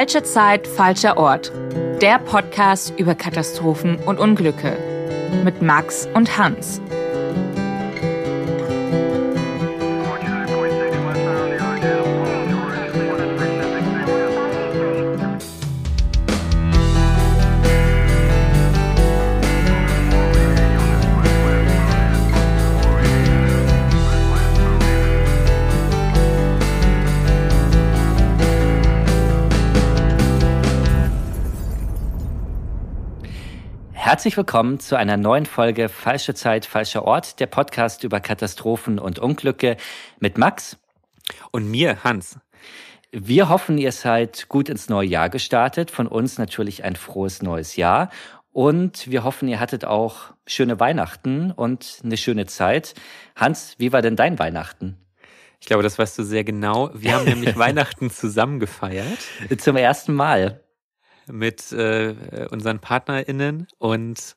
[0.00, 1.52] Falsche Zeit, falscher Ort.
[2.00, 4.74] Der Podcast über Katastrophen und Unglücke.
[5.44, 6.80] Mit Max und Hans.
[34.20, 39.18] Herzlich willkommen zu einer neuen Folge Falsche Zeit, falscher Ort, der Podcast über Katastrophen und
[39.18, 39.78] Unglücke
[40.18, 40.76] mit Max
[41.52, 42.38] und mir, Hans.
[43.12, 45.90] Wir hoffen, ihr seid gut ins neue Jahr gestartet.
[45.90, 48.10] Von uns natürlich ein frohes neues Jahr.
[48.52, 52.92] Und wir hoffen, ihr hattet auch schöne Weihnachten und eine schöne Zeit.
[53.36, 54.98] Hans, wie war denn dein Weihnachten?
[55.60, 56.90] Ich glaube, das weißt du sehr genau.
[56.92, 59.18] Wir haben nämlich Weihnachten zusammen gefeiert.
[59.56, 60.60] Zum ersten Mal
[61.30, 62.14] mit äh,
[62.50, 64.36] unseren PartnerInnen und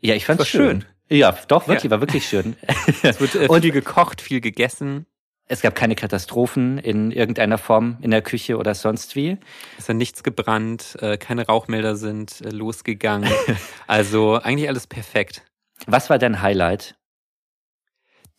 [0.00, 0.82] ja, ich fand es schön.
[0.82, 0.84] schön.
[1.08, 1.90] Ja, doch, wirklich, ja.
[1.90, 2.56] war wirklich schön.
[3.02, 5.06] es wird äh, viel gekocht, viel gegessen.
[5.46, 9.38] Es gab keine Katastrophen in irgendeiner Form in der Küche oder sonst wie.
[9.78, 13.30] Es hat nichts gebrannt, äh, keine Rauchmelder sind äh, losgegangen.
[13.86, 15.42] also eigentlich alles perfekt.
[15.86, 16.96] Was war dein Highlight?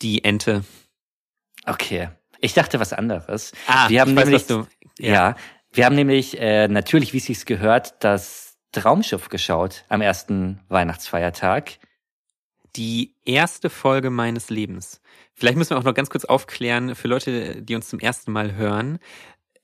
[0.01, 0.63] Die Ente.
[1.65, 2.09] Okay.
[2.39, 3.53] Ich dachte was anderes.
[3.67, 4.67] Ah, wir haben ich nämlich, weiß, was du,
[4.99, 5.13] ja.
[5.13, 5.35] ja,
[5.73, 11.79] wir haben nämlich äh, natürlich, wie es sich gehört, das Traumschiff geschaut am ersten Weihnachtsfeiertag.
[12.75, 15.01] Die erste Folge meines Lebens.
[15.33, 18.55] Vielleicht müssen wir auch noch ganz kurz aufklären für Leute, die uns zum ersten Mal
[18.55, 18.99] hören.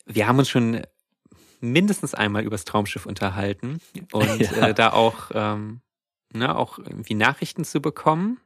[0.06, 0.82] Wir haben uns schon
[1.60, 3.80] mindestens einmal übers Traumschiff unterhalten
[4.12, 4.70] und ja.
[4.70, 5.82] äh, da auch, ähm,
[6.34, 8.40] ne, auch irgendwie Nachrichten zu bekommen.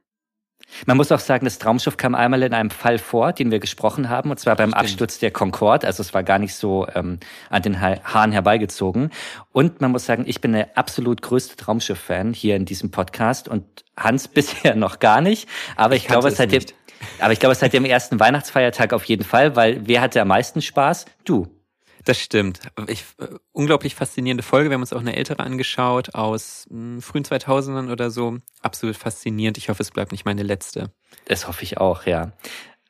[0.86, 4.08] Man muss auch sagen, das Traumschiff kam einmal in einem Fall vor, den wir gesprochen
[4.08, 4.84] haben, und zwar beim Stimmt.
[4.84, 5.86] Absturz der Concorde.
[5.86, 9.10] Also es war gar nicht so ähm, an den Haaren herbeigezogen.
[9.52, 13.64] Und man muss sagen, ich bin der absolut größte Traumschiff-Fan hier in diesem Podcast und
[13.96, 15.48] Hans bisher noch gar nicht.
[15.76, 16.64] Aber ich, ich glaube, seit dem,
[17.20, 20.60] aber ich glaube, seit dem ersten Weihnachtsfeiertag auf jeden Fall, weil wer hatte am meisten
[20.60, 21.06] Spaß?
[21.24, 21.53] Du.
[22.04, 22.60] Das stimmt.
[22.86, 24.68] Ich, äh, unglaublich faszinierende Folge.
[24.68, 28.38] Wir haben uns auch eine ältere angeschaut aus mh, hm, frühen 2000ern oder so.
[28.60, 29.56] Absolut faszinierend.
[29.58, 30.90] Ich hoffe, es bleibt nicht meine letzte.
[31.26, 32.32] Das hoffe ich auch, ja.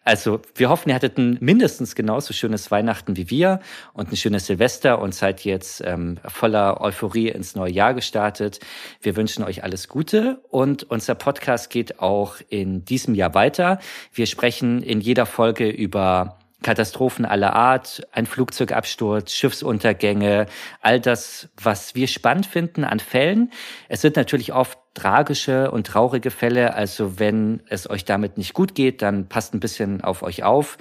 [0.07, 3.61] Also wir hoffen, ihr hattet ein mindestens genauso schönes Weihnachten wie wir
[3.95, 8.61] und ein schönes Silvester und seid jetzt ähm, voller Euphorie ins neue Jahr gestartet.
[9.01, 13.79] Wir wünschen euch alles Gute und unser Podcast geht auch in diesem Jahr weiter.
[14.13, 20.47] Wir sprechen in jeder Folge über Katastrophen aller Art, ein Flugzeugabsturz, Schiffsuntergänge,
[20.81, 23.53] all das, was wir spannend finden an Fällen.
[23.89, 28.75] Es sind natürlich oft tragische und traurige Fälle, also wenn es euch damit nicht gut
[28.75, 30.79] geht, dann passt ein bisschen auf euch auf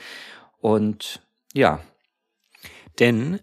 [0.60, 1.22] und
[1.54, 1.82] ja.
[3.00, 3.42] Denn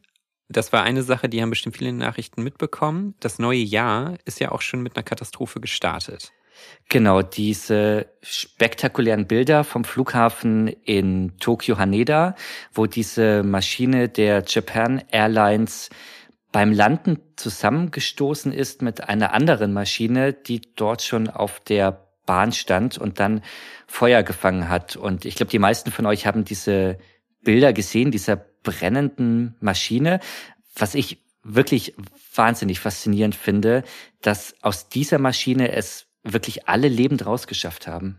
[0.49, 3.15] das war eine Sache, die haben bestimmt viele Nachrichten mitbekommen.
[3.21, 6.33] Das neue Jahr ist ja auch schon mit einer Katastrophe gestartet.
[6.89, 12.35] Genau, diese spektakulären Bilder vom Flughafen in Tokio Haneda,
[12.73, 15.91] wo diese Maschine der Japan Airlines
[16.51, 22.99] beim Landen zusammengestoßen ist mit einer anderen Maschine, die dort schon auf der Bahn stand
[22.99, 23.43] und dann
[23.87, 24.97] Feuer gefangen hat.
[24.97, 26.99] Und ich glaube, die meisten von euch haben diese
[27.43, 30.21] Bilder gesehen, dieser brennenden Maschine.
[30.75, 31.95] Was ich wirklich
[32.35, 33.83] wahnsinnig faszinierend finde,
[34.21, 38.19] dass aus dieser Maschine es wirklich alle lebend rausgeschafft haben.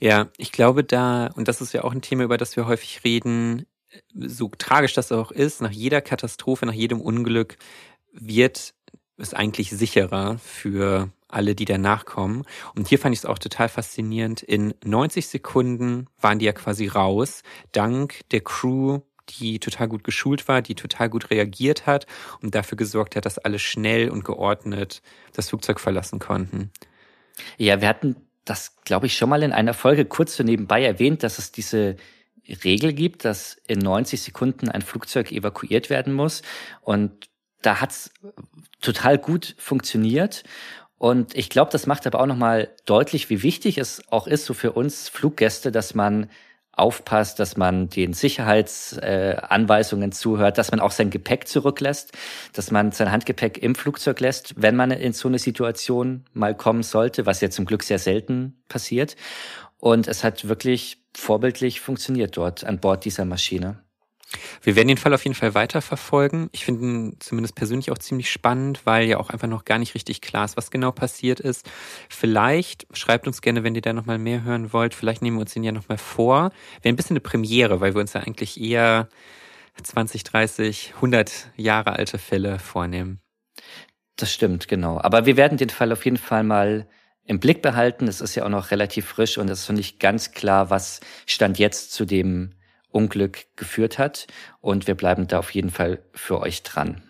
[0.00, 3.02] Ja, ich glaube da, und das ist ja auch ein Thema, über das wir häufig
[3.04, 3.66] reden,
[4.14, 7.56] so tragisch das auch ist, nach jeder Katastrophe, nach jedem Unglück
[8.12, 8.74] wird
[9.16, 12.44] es eigentlich sicherer für alle, die danach kommen.
[12.74, 14.42] Und hier fand ich es auch total faszinierend.
[14.42, 19.00] In 90 Sekunden waren die ja quasi raus, dank der Crew,
[19.40, 22.06] die total gut geschult war, die total gut reagiert hat
[22.42, 25.02] und dafür gesorgt hat, dass alle schnell und geordnet
[25.32, 26.70] das Flugzeug verlassen konnten.
[27.58, 31.22] Ja, wir hatten das, glaube ich, schon mal in einer Folge kurz so nebenbei erwähnt,
[31.22, 31.96] dass es diese
[32.64, 36.42] Regel gibt, dass in 90 Sekunden ein Flugzeug evakuiert werden muss.
[36.80, 37.28] Und
[37.62, 38.12] da hat's
[38.80, 40.44] total gut funktioniert.
[40.98, 44.54] Und ich glaube, das macht aber auch nochmal deutlich, wie wichtig es auch ist, so
[44.54, 46.30] für uns Fluggäste, dass man
[46.76, 52.12] aufpasst, dass man den Sicherheitsanweisungen äh, zuhört, dass man auch sein Gepäck zurücklässt,
[52.52, 56.82] dass man sein Handgepäck im Flugzeug lässt, wenn man in so eine Situation mal kommen
[56.82, 59.16] sollte, was ja zum Glück sehr selten passiert.
[59.78, 63.78] Und es hat wirklich vorbildlich funktioniert dort an Bord dieser Maschine.
[64.62, 66.48] Wir werden den Fall auf jeden Fall weiterverfolgen.
[66.52, 69.94] Ich finde ihn zumindest persönlich auch ziemlich spannend, weil ja auch einfach noch gar nicht
[69.94, 71.70] richtig klar ist, was genau passiert ist.
[72.08, 74.94] Vielleicht schreibt uns gerne, wenn ihr da nochmal mehr hören wollt.
[74.94, 76.50] Vielleicht nehmen wir uns den ja nochmal vor.
[76.82, 79.08] Wäre ein bisschen eine Premiere, weil wir uns ja eigentlich eher
[79.82, 83.20] 20, 30, 100 Jahre alte Fälle vornehmen.
[84.16, 84.98] Das stimmt, genau.
[85.00, 86.88] Aber wir werden den Fall auf jeden Fall mal
[87.24, 88.08] im Blick behalten.
[88.08, 91.00] Es ist ja auch noch relativ frisch und es ist noch nicht ganz klar, was
[91.26, 92.54] Stand jetzt zu dem
[92.90, 94.26] Unglück geführt hat.
[94.60, 97.02] Und wir bleiben da auf jeden Fall für euch dran.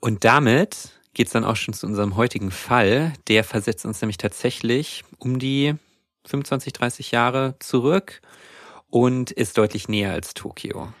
[0.00, 3.12] Und damit geht's dann auch schon zu unserem heutigen Fall.
[3.28, 5.74] Der versetzt uns nämlich tatsächlich um die
[6.26, 8.20] 25, 30 Jahre zurück
[8.88, 10.92] und ist deutlich näher als Tokio.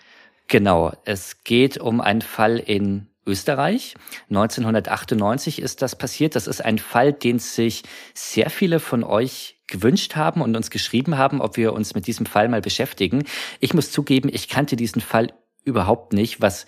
[0.48, 3.94] Genau, es geht um einen Fall in Österreich.
[4.30, 6.34] 1998 ist das passiert.
[6.34, 11.16] Das ist ein Fall, den sich sehr viele von euch gewünscht haben und uns geschrieben
[11.16, 13.24] haben, ob wir uns mit diesem Fall mal beschäftigen.
[13.60, 15.32] Ich muss zugeben, ich kannte diesen Fall
[15.64, 16.66] überhaupt nicht, was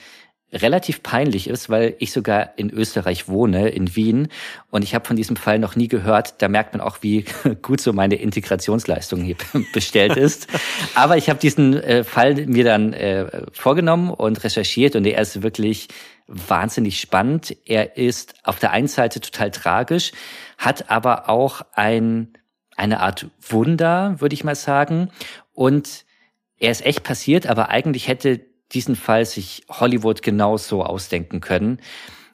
[0.52, 4.28] relativ peinlich ist, weil ich sogar in Österreich wohne, in Wien,
[4.70, 6.43] und ich habe von diesem Fall noch nie gehört.
[6.43, 7.25] Da merkt man auch, wie
[7.62, 9.37] gut so meine Integrationsleistung hier
[9.72, 10.49] bestellt ist.
[10.94, 15.43] Aber ich habe diesen äh, Fall mir dann äh, vorgenommen und recherchiert und er ist
[15.43, 15.88] wirklich
[16.26, 17.56] wahnsinnig spannend.
[17.64, 20.12] Er ist auf der einen Seite total tragisch,
[20.58, 22.34] hat aber auch ein,
[22.77, 25.11] eine Art Wunder, würde ich mal sagen.
[25.53, 26.05] Und
[26.59, 28.41] er ist echt passiert, aber eigentlich hätte
[28.73, 31.81] diesen Fall sich Hollywood genauso ausdenken können,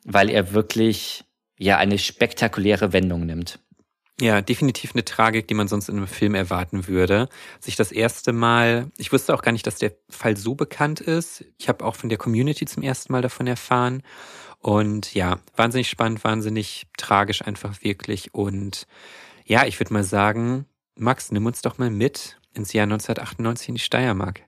[0.05, 1.25] weil er wirklich
[1.58, 3.58] ja eine spektakuläre Wendung nimmt.
[4.20, 7.29] Ja, definitiv eine Tragik, die man sonst in einem Film erwarten würde.
[7.61, 11.44] Sich das erste Mal, ich wusste auch gar nicht, dass der Fall so bekannt ist.
[11.56, 14.02] Ich habe auch von der Community zum ersten Mal davon erfahren.
[14.58, 18.35] Und ja, wahnsinnig spannend, wahnsinnig tragisch einfach wirklich.
[18.35, 18.88] Und
[19.48, 23.74] ja, ich würde mal sagen, Max, nimm uns doch mal mit ins Jahr 1998 in
[23.76, 24.42] die Steiermark.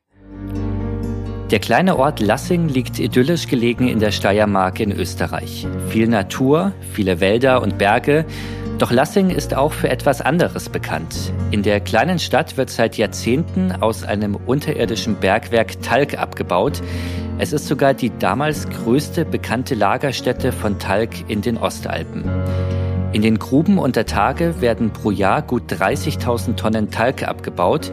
[1.50, 5.66] Der kleine Ort Lassing liegt idyllisch gelegen in der Steiermark in Österreich.
[5.88, 8.24] Viel Natur, viele Wälder und Berge.
[8.78, 11.32] Doch Lassing ist auch für etwas anderes bekannt.
[11.50, 16.82] In der kleinen Stadt wird seit Jahrzehnten aus einem unterirdischen Bergwerk Talg abgebaut.
[17.38, 22.24] Es ist sogar die damals größte bekannte Lagerstätte von Talg in den Ostalpen.
[23.12, 27.90] In den Gruben unter Tage werden pro Jahr gut 30.000 Tonnen Talg abgebaut.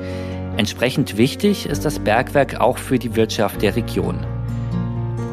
[0.58, 4.19] Entsprechend wichtig ist das Bergwerk auch für die Wirtschaft der Region.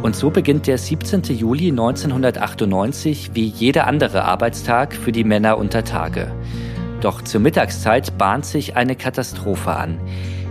[0.02, 1.22] Und so beginnt der 17.
[1.24, 6.32] Juli 1998 wie jeder andere Arbeitstag für die Männer unter Tage.
[7.02, 10.00] Doch zur Mittagszeit bahnt sich eine Katastrophe an.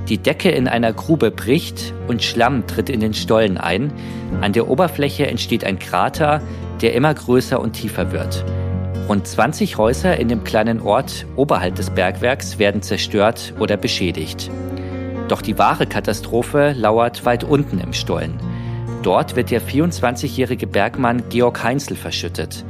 [0.09, 3.91] Die Decke in einer Grube bricht und Schlamm tritt in den Stollen ein.
[4.41, 6.41] An der Oberfläche entsteht ein Krater,
[6.81, 8.45] der immer größer und tiefer wird.
[9.09, 14.49] Rund 20 Häuser in dem kleinen Ort oberhalb des Bergwerks werden zerstört oder beschädigt.
[15.27, 18.39] Doch die wahre Katastrophe lauert weit unten im Stollen.
[19.01, 22.63] Dort wird der 24-jährige Bergmann Georg Heinzel verschüttet.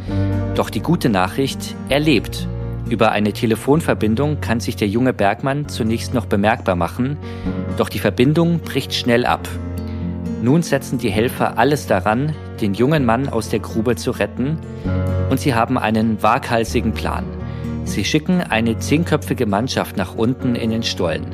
[0.55, 2.47] Doch die gute Nachricht, er lebt.
[2.89, 7.17] Über eine Telefonverbindung kann sich der junge Bergmann zunächst noch bemerkbar machen,
[7.77, 9.47] doch die Verbindung bricht schnell ab.
[10.43, 14.57] Nun setzen die Helfer alles daran, den jungen Mann aus der Grube zu retten,
[15.29, 17.23] und sie haben einen waghalsigen Plan.
[17.85, 21.27] Sie schicken eine zehnköpfige Mannschaft nach unten in den Stollen.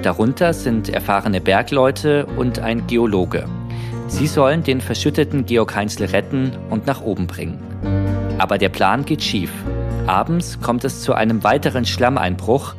[0.00, 3.44] Darunter sind erfahrene Bergleute und ein Geologe.
[4.06, 7.58] Sie sollen den verschütteten Georg Heinzl retten und nach oben bringen.
[8.38, 9.52] Aber der Plan geht schief.
[10.06, 12.74] Abends kommt es zu einem weiteren Schlammeinbruch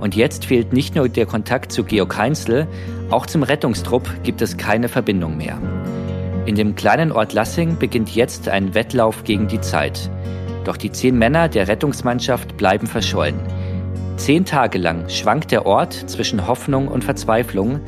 [0.00, 2.66] und jetzt fehlt nicht nur der Kontakt zu Georg Heinzl,
[3.10, 5.60] auch zum Rettungstrupp gibt es keine Verbindung mehr.
[6.46, 10.10] In dem kleinen Ort Lassing beginnt jetzt ein Wettlauf gegen die Zeit.
[10.64, 13.40] Doch die zehn Männer der Rettungsmannschaft bleiben verschollen.
[14.16, 17.80] Zehn Tage lang schwankt der Ort zwischen Hoffnung und Verzweiflung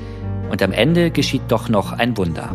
[0.51, 2.53] und am Ende geschieht doch noch ein Wunder.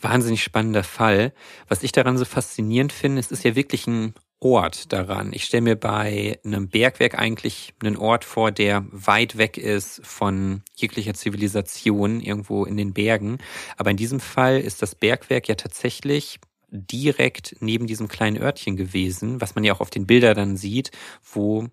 [0.00, 1.32] Wahnsinnig spannender Fall.
[1.68, 5.32] Was ich daran so faszinierend finde, es ist ja wirklich ein Ort daran.
[5.32, 10.62] Ich stelle mir bei einem Bergwerk eigentlich einen Ort vor, der weit weg ist von
[10.74, 13.38] jeglicher Zivilisation irgendwo in den Bergen.
[13.76, 19.40] Aber in diesem Fall ist das Bergwerk ja tatsächlich direkt neben diesem kleinen Örtchen gewesen,
[19.40, 20.90] was man ja auch auf den Bildern dann sieht,
[21.22, 21.66] wo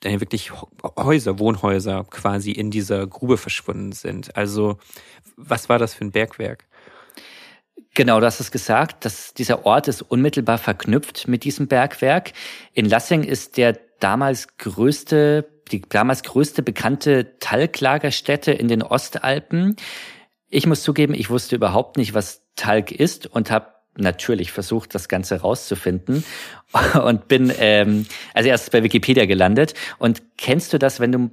[0.00, 0.50] dann wirklich
[0.96, 4.36] Häuser, Wohnhäuser quasi in dieser Grube verschwunden sind.
[4.36, 4.78] Also
[5.36, 6.66] was war das für ein Bergwerk?
[7.94, 12.32] Genau, du hast es gesagt, dass dieser Ort ist unmittelbar verknüpft mit diesem Bergwerk.
[12.72, 19.76] In Lassing ist der damals größte, die damals größte bekannte Talglagerstätte in den Ostalpen.
[20.48, 25.08] Ich muss zugeben, ich wusste überhaupt nicht, was Talg ist und habe natürlich versucht, das
[25.08, 26.24] Ganze rauszufinden
[27.04, 29.74] und bin ähm, also erst bei Wikipedia gelandet.
[29.98, 31.30] Und kennst du das, wenn du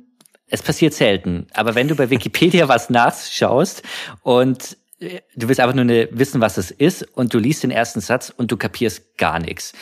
[0.51, 3.84] es passiert selten, aber wenn du bei Wikipedia was nachschaust
[4.24, 8.01] und du willst einfach nur eine, wissen, was es ist und du liest den ersten
[8.01, 9.74] Satz und du kapierst gar nichts.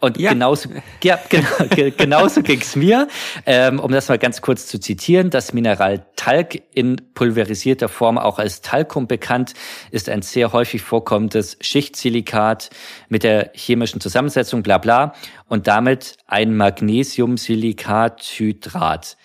[0.00, 0.32] Und ja.
[0.32, 0.68] genauso,
[1.02, 1.48] ja, genau,
[1.96, 3.08] genauso ging's mir.
[3.46, 8.38] Ähm, um das mal ganz kurz zu zitieren, das Mineral Talg in pulverisierter Form auch
[8.38, 9.54] als Talkum bekannt,
[9.90, 12.70] ist ein sehr häufig vorkommendes Schichtsilikat
[13.08, 15.14] mit der chemischen Zusammensetzung bla bla
[15.48, 19.16] und damit ein Magnesiumsilikathydrat.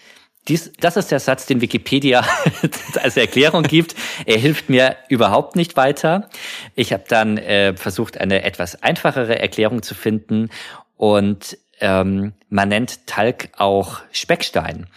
[0.47, 2.25] Dies, das ist der Satz, den Wikipedia
[3.01, 3.95] als Erklärung gibt.
[4.25, 6.29] Er hilft mir überhaupt nicht weiter.
[6.75, 10.49] Ich habe dann äh, versucht, eine etwas einfachere Erklärung zu finden
[10.97, 14.87] und ähm, man nennt Talg auch Speckstein.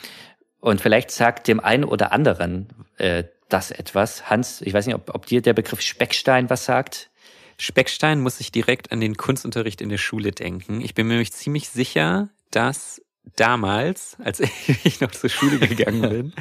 [0.60, 4.28] Und vielleicht sagt dem einen oder anderen äh, das etwas.
[4.28, 7.10] Hans, ich weiß nicht, ob, ob dir der Begriff Speckstein was sagt.
[7.58, 10.80] Speckstein muss ich direkt an den Kunstunterricht in der Schule denken.
[10.80, 13.00] Ich bin mir nämlich ziemlich sicher, dass
[13.34, 14.40] damals, als
[14.84, 16.32] ich noch zur Schule gegangen bin,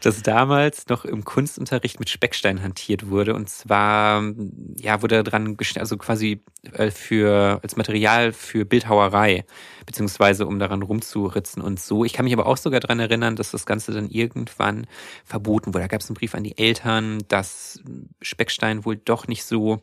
[0.00, 3.34] dass damals noch im Kunstunterricht mit Speckstein hantiert wurde.
[3.34, 4.22] Und zwar,
[4.76, 9.44] ja, wurde dran, also quasi äh, für, als Material für Bildhauerei,
[9.86, 12.04] beziehungsweise um daran rumzuritzen und so.
[12.04, 14.86] Ich kann mich aber auch sogar dran erinnern, dass das Ganze dann irgendwann
[15.24, 15.84] verboten wurde.
[15.84, 17.80] Da gab es einen Brief an die Eltern, dass
[18.20, 19.82] Speckstein wohl doch nicht so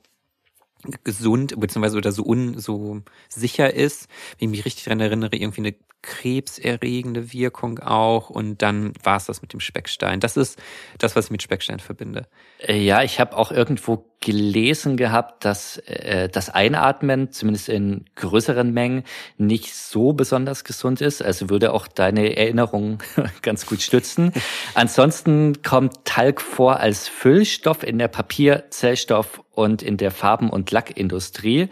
[1.03, 4.07] gesund beziehungsweise oder so un so sicher ist,
[4.38, 9.25] wenn ich mich richtig daran erinnere, irgendwie eine krebserregende Wirkung auch und dann war es
[9.25, 10.19] das mit dem Speckstein.
[10.19, 10.57] Das ist
[10.98, 12.27] das, was ich mit Speckstein verbinde.
[12.59, 18.73] Äh, ja, ich habe auch irgendwo gelesen gehabt, dass äh, das Einatmen, zumindest in größeren
[18.73, 19.03] Mengen,
[19.38, 21.21] nicht so besonders gesund ist.
[21.21, 22.99] Also würde auch deine Erinnerung
[23.41, 24.33] ganz gut stützen.
[24.73, 30.71] Ansonsten kommt Talg vor als Füllstoff in der Papier, Zellstoff und in der Farben- und
[30.71, 31.69] Lackindustrie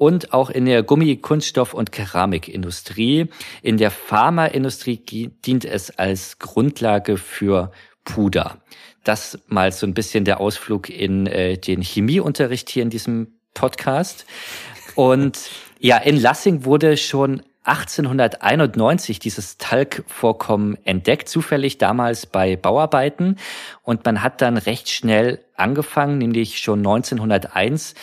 [0.00, 3.28] und auch in der Gummi-, Kunststoff- und Keramikindustrie.
[3.62, 7.70] In der Pharmaindustrie dient es als Grundlage für
[8.04, 8.62] Puder.
[9.04, 14.26] Das mal so ein bisschen der Ausflug in äh, den Chemieunterricht hier in diesem Podcast.
[14.94, 23.36] Und ja, in Lassing wurde schon 1891 dieses Talgvorkommen entdeckt, zufällig damals bei Bauarbeiten.
[23.82, 27.94] Und man hat dann recht schnell angefangen, nämlich schon 1901,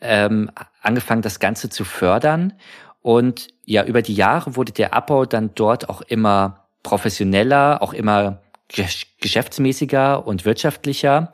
[0.00, 2.54] ähm, angefangen, das Ganze zu fördern.
[3.02, 8.41] Und ja, über die Jahre wurde der Abbau dann dort auch immer professioneller, auch immer
[8.72, 11.32] geschäftsmäßiger und wirtschaftlicher.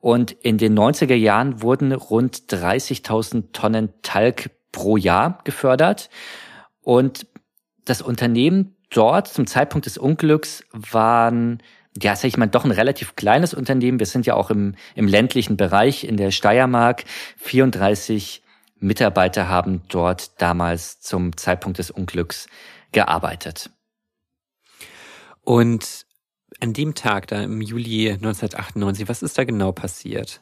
[0.00, 6.10] Und in den 90er Jahren wurden rund 30.000 Tonnen Talg pro Jahr gefördert.
[6.80, 7.26] Und
[7.84, 11.62] das Unternehmen dort zum Zeitpunkt des Unglücks waren
[12.02, 13.98] ja, sag ich mal, doch ein relativ kleines Unternehmen.
[13.98, 17.04] Wir sind ja auch im, im ländlichen Bereich in der Steiermark.
[17.38, 18.42] 34
[18.78, 22.48] Mitarbeiter haben dort damals zum Zeitpunkt des Unglücks
[22.92, 23.70] gearbeitet.
[25.42, 26.05] Und
[26.60, 30.40] an dem Tag, da im Juli 1998, was ist da genau passiert?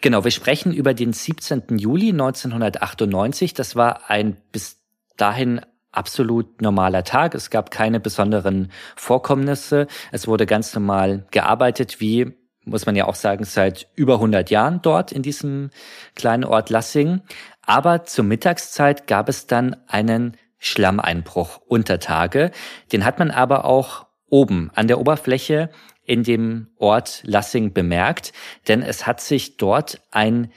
[0.00, 1.78] Genau, wir sprechen über den 17.
[1.78, 3.54] Juli 1998.
[3.54, 4.80] Das war ein bis
[5.16, 5.60] dahin
[5.92, 7.34] absolut normaler Tag.
[7.34, 9.86] Es gab keine besonderen Vorkommnisse.
[10.10, 12.32] Es wurde ganz normal gearbeitet, wie
[12.64, 15.70] muss man ja auch sagen, seit über 100 Jahren dort in diesem
[16.14, 17.22] kleinen Ort Lassing.
[17.64, 22.50] Aber zur Mittagszeit gab es dann einen Schlammeinbruch unter Tage.
[22.92, 25.68] Den hat man aber auch oben an der Oberfläche
[26.04, 28.32] in dem Ort Lassing bemerkt,
[28.66, 30.50] denn es hat sich dort ein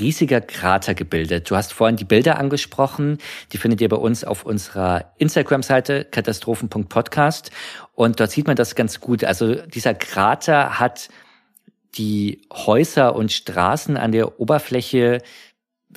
[0.00, 1.50] riesiger Krater gebildet.
[1.50, 3.18] Du hast vorhin die Bilder angesprochen,
[3.52, 7.50] die findet ihr bei uns auf unserer Instagram-Seite katastrophen.podcast
[7.92, 9.22] und dort sieht man das ganz gut.
[9.22, 11.10] Also dieser Krater hat
[11.98, 15.20] die Häuser und Straßen an der Oberfläche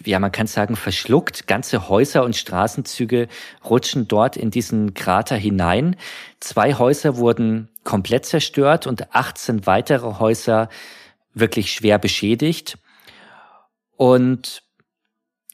[0.06, 1.48] ja, man kann sagen, verschluckt.
[1.48, 3.28] Ganze Häuser und Straßenzüge
[3.64, 5.96] rutschen dort in diesen Krater hinein.
[6.40, 10.70] Zwei Häuser wurden komplett zerstört und 18 weitere Häuser
[11.34, 12.78] wirklich schwer beschädigt.
[13.96, 14.64] Und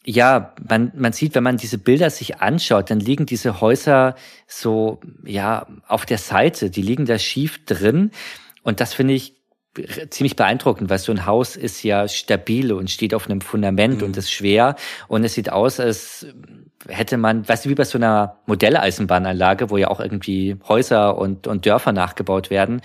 [0.05, 4.15] ja, man, man sieht, wenn man diese Bilder sich anschaut, dann liegen diese Häuser
[4.47, 8.11] so, ja, auf der Seite, die liegen da schief drin.
[8.63, 9.35] Und das finde ich
[10.09, 14.07] ziemlich beeindruckend, weil so ein Haus ist ja stabil und steht auf einem Fundament mhm.
[14.07, 14.75] und ist schwer.
[15.07, 16.27] Und es sieht aus, als
[16.87, 21.47] hätte man, weißt du, wie bei so einer Modelleisenbahnanlage, wo ja auch irgendwie Häuser und,
[21.47, 22.81] und Dörfer nachgebaut werden.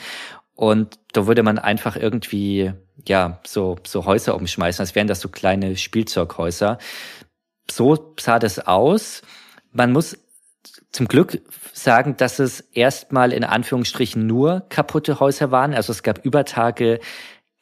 [0.54, 2.72] Und da würde man einfach irgendwie
[3.06, 6.78] ja, so, so Häuser umschmeißen, als wären das so kleine Spielzeughäuser.
[7.70, 9.22] So sah das aus.
[9.72, 10.18] Man muss
[10.90, 11.40] zum Glück
[11.82, 15.74] sagen, dass es erstmal in Anführungsstrichen nur kaputte Häuser waren.
[15.74, 17.00] Also es gab über Tage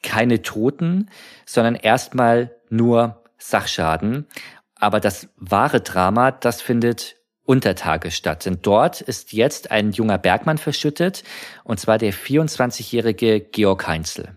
[0.03, 1.09] keine Toten,
[1.45, 4.27] sondern erstmal nur Sachschaden.
[4.75, 8.45] Aber das wahre Drama, das findet unter Tage statt.
[8.45, 11.23] Denn dort ist jetzt ein junger Bergmann verschüttet,
[11.63, 14.36] und zwar der 24-jährige Georg Heinzel.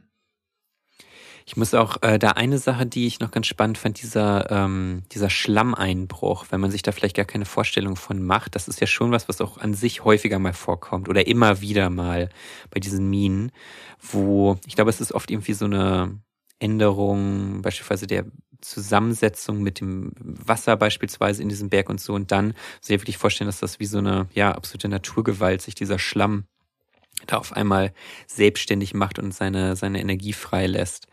[1.51, 5.03] Ich muss auch äh, da eine Sache, die ich noch ganz spannend fand, dieser, ähm,
[5.11, 8.87] dieser Schlammeinbruch, wenn man sich da vielleicht gar keine Vorstellung von macht, das ist ja
[8.87, 12.29] schon was, was auch an sich häufiger mal vorkommt oder immer wieder mal
[12.71, 13.51] bei diesen Minen,
[14.01, 16.21] wo ich glaube, es ist oft irgendwie so eine
[16.61, 18.27] Änderung beispielsweise der
[18.61, 23.49] Zusammensetzung mit dem Wasser beispielsweise in diesem Berg und so und dann sehr wirklich vorstellen,
[23.49, 26.45] dass das wie so eine ja absolute Naturgewalt sich dieser Schlamm
[27.27, 27.93] da auf einmal
[28.29, 31.09] selbstständig macht und seine seine Energie freilässt.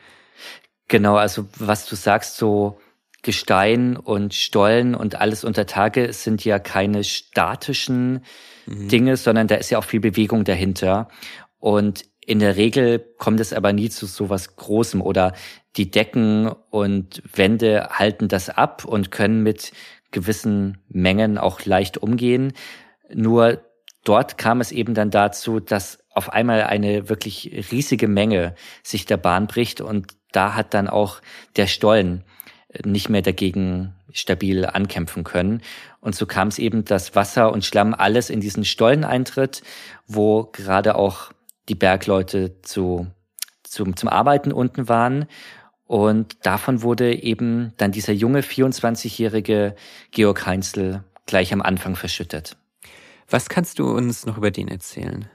[0.88, 2.80] Genau, also was du sagst, so
[3.24, 8.24] Gestein und Stollen und alles unter Tage sind ja keine statischen
[8.66, 8.88] mhm.
[8.88, 11.10] Dinge, sondern da ist ja auch viel Bewegung dahinter.
[11.60, 15.34] Und in der Regel kommt es aber nie zu sowas Großem oder
[15.76, 19.72] die Decken und Wände halten das ab und können mit
[20.12, 22.54] gewissen Mengen auch leicht umgehen.
[23.14, 23.62] Nur
[24.04, 29.18] dort kam es eben dann dazu, dass auf einmal eine wirklich riesige Menge sich der
[29.18, 31.22] Bahn bricht und da hat dann auch
[31.56, 32.24] der Stollen
[32.84, 35.62] nicht mehr dagegen stabil ankämpfen können.
[36.02, 39.62] Und so kam es eben, dass Wasser und Schlamm alles in diesen Stollen eintritt,
[40.08, 41.32] wo gerade auch
[41.70, 43.06] die Bergleute zu,
[43.64, 45.28] zum, zum Arbeiten unten waren.
[45.86, 49.76] Und davon wurde eben dann dieser junge 24-jährige
[50.12, 52.58] Georg Heinzel gleich am Anfang verschüttet.
[53.30, 55.30] Was kannst du uns noch über den erzählen?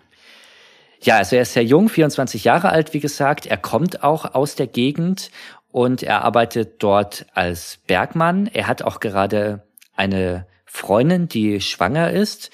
[1.03, 3.47] Ja, also er ist sehr jung, 24 Jahre alt, wie gesagt.
[3.47, 5.33] Er kommt auch aus der Gegend
[5.73, 8.47] und er arbeitet dort als Bergmann.
[8.47, 9.67] Er hat auch gerade
[9.97, 12.51] eine Freundin, die schwanger ist.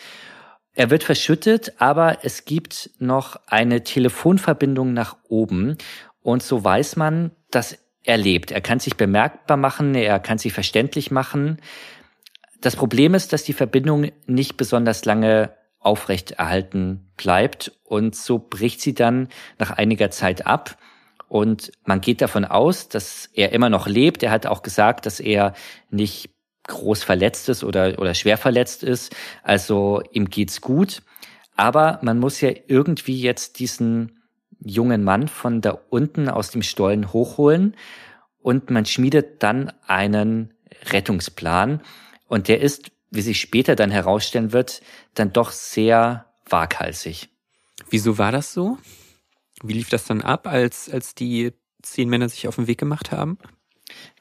[0.73, 5.77] Er wird verschüttet, aber es gibt noch eine Telefonverbindung nach oben.
[6.23, 8.51] Und so weiß man, dass er lebt.
[8.51, 11.59] Er kann sich bemerkbar machen, er kann sich verständlich machen.
[12.63, 18.81] Das Problem ist, dass die Verbindung nicht besonders lange aufrecht erhalten bleibt und so bricht
[18.81, 20.77] sie dann nach einiger Zeit ab
[21.29, 24.23] und man geht davon aus, dass er immer noch lebt.
[24.23, 25.55] Er hat auch gesagt, dass er
[25.91, 26.31] nicht
[26.67, 29.15] groß verletzt ist oder, oder schwer verletzt ist.
[29.43, 31.03] Also ihm geht's gut.
[31.55, 34.23] Aber man muss ja irgendwie jetzt diesen
[34.61, 37.77] jungen Mann von da unten aus dem Stollen hochholen
[38.41, 40.55] und man schmiedet dann einen
[40.91, 41.83] Rettungsplan.
[42.27, 44.83] Und der ist wie sich später dann herausstellen wird,
[45.15, 47.29] dann doch sehr waghalsig.
[47.91, 48.79] Wieso war das so?
[49.63, 53.13] Wie lief das dann ab, als, als die zehn Männer sich auf den Weg gemacht
[53.13, 53.39] haben?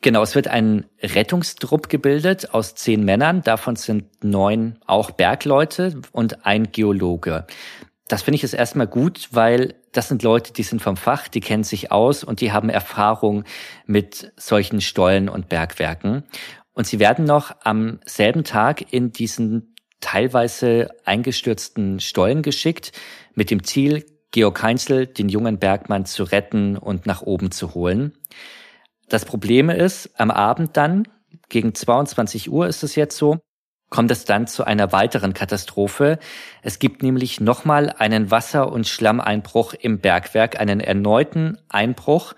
[0.01, 3.41] Genau, es wird ein Rettungstrupp gebildet aus zehn Männern.
[3.41, 7.45] Davon sind neun auch Bergleute und ein Geologe.
[8.07, 11.41] Das finde ich jetzt erstmal gut, weil das sind Leute, die sind vom Fach, die
[11.41, 13.43] kennen sich aus und die haben Erfahrung
[13.85, 16.23] mit solchen Stollen und Bergwerken.
[16.77, 22.91] Und sie werden noch am selben Tag in diesen teilweise eingestürzten Stollen geschickt,
[23.33, 28.13] mit dem Ziel, Georg Heinzel, den jungen Bergmann, zu retten und nach oben zu holen.
[29.09, 31.07] Das Problem ist, am Abend dann,
[31.49, 33.39] gegen 22 Uhr ist es jetzt so,
[33.89, 36.19] kommt es dann zu einer weiteren Katastrophe.
[36.61, 42.35] Es gibt nämlich nochmal einen Wasser- und Schlammeinbruch im Bergwerk, einen erneuten Einbruch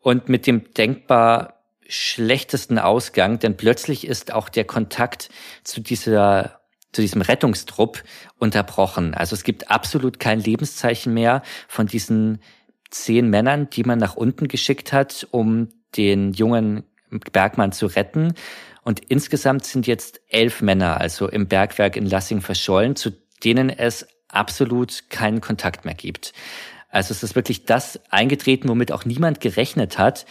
[0.00, 1.55] und mit dem denkbar
[1.88, 5.28] schlechtesten Ausgang, denn plötzlich ist auch der Kontakt
[5.64, 6.60] zu dieser
[6.92, 8.02] zu diesem Rettungstrupp
[8.38, 9.12] unterbrochen.
[9.12, 12.40] Also es gibt absolut kein Lebenszeichen mehr von diesen
[12.90, 16.84] zehn Männern, die man nach unten geschickt hat, um den jungen
[17.32, 18.32] Bergmann zu retten.
[18.82, 23.10] Und insgesamt sind jetzt elf Männer, also im Bergwerk in Lassing verschollen, zu
[23.44, 26.32] denen es absolut keinen Kontakt mehr gibt.
[26.88, 30.24] Also es ist wirklich das eingetreten, womit auch niemand gerechnet hat.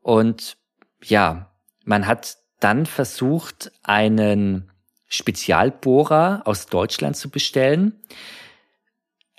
[0.00, 0.56] Und
[1.04, 1.50] ja,
[1.84, 4.70] man hat dann versucht, einen
[5.08, 8.00] Spezialbohrer aus Deutschland zu bestellen.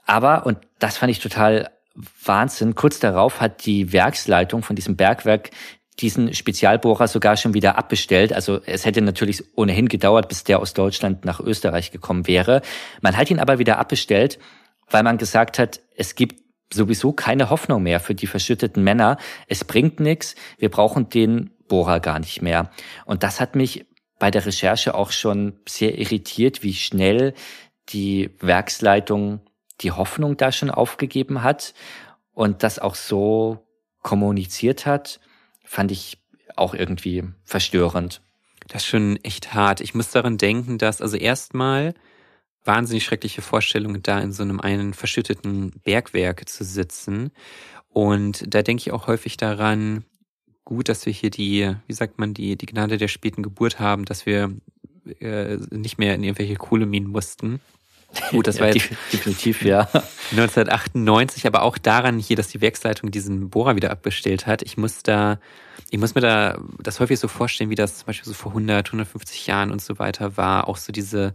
[0.05, 1.69] Aber, und das fand ich total
[2.23, 5.51] Wahnsinn, kurz darauf hat die Werksleitung von diesem Bergwerk
[5.99, 8.33] diesen Spezialbohrer sogar schon wieder abbestellt.
[8.33, 12.61] Also es hätte natürlich ohnehin gedauert, bis der aus Deutschland nach Österreich gekommen wäre.
[13.01, 14.39] Man hat ihn aber wieder abbestellt,
[14.89, 16.40] weil man gesagt hat, es gibt
[16.73, 19.17] sowieso keine Hoffnung mehr für die verschütteten Männer.
[19.47, 20.35] Es bringt nichts.
[20.57, 22.71] Wir brauchen den Bohrer gar nicht mehr.
[23.05, 23.85] Und das hat mich
[24.19, 27.33] bei der Recherche auch schon sehr irritiert, wie schnell
[27.89, 29.41] die Werksleitung
[29.81, 31.73] die Hoffnung da schon aufgegeben hat
[32.33, 33.65] und das auch so
[34.01, 35.19] kommuniziert hat,
[35.65, 36.19] fand ich
[36.55, 38.21] auch irgendwie verstörend.
[38.67, 39.81] Das ist schon echt hart.
[39.81, 41.93] Ich muss daran denken, dass also erstmal
[42.63, 47.31] wahnsinnig schreckliche Vorstellungen, da in so einem einen verschütteten Bergwerk zu sitzen.
[47.89, 50.05] Und da denke ich auch häufig daran,
[50.63, 54.05] gut, dass wir hier die, wie sagt man, die, die Gnade der späten Geburt haben,
[54.05, 54.55] dass wir
[55.19, 57.59] äh, nicht mehr in irgendwelche Kohleminen mussten.
[58.31, 59.81] Gut, das war ja, jetzt definitiv, ja.
[60.31, 64.61] 1998, aber auch daran hier, dass die Werksleitung diesen Bohrer wieder abbestellt hat.
[64.61, 65.39] Ich muss da,
[65.89, 68.87] ich muss mir da das häufig so vorstellen, wie das zum Beispiel so vor 100,
[68.87, 70.67] 150 Jahren und so weiter war.
[70.67, 71.33] Auch so diese,